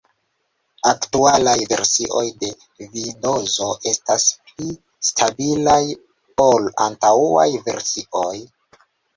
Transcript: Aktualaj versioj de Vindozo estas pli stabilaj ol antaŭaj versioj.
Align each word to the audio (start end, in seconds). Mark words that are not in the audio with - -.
Aktualaj 0.91 1.53
versioj 1.73 2.23
de 2.43 2.49
Vindozo 2.95 3.67
estas 3.93 4.25
pli 4.47 4.73
stabilaj 5.11 5.79
ol 6.47 6.67
antaŭaj 6.89 7.49
versioj. 7.71 8.37